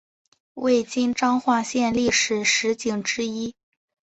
[0.55, 3.53] 为今彰化县历史十景之一。